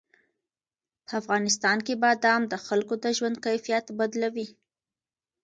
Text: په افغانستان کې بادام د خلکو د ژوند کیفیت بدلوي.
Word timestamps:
په 1.05 1.11
افغانستان 1.21 1.77
کې 1.85 1.93
بادام 2.03 2.41
د 2.47 2.53
خلکو 2.65 2.93
د 3.03 3.05
ژوند 3.17 3.37
کیفیت 3.45 3.85
بدلوي. 3.99 4.47